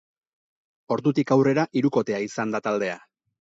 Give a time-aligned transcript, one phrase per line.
[0.95, 2.99] Ordutik aurrera hirukotea izan da taldea.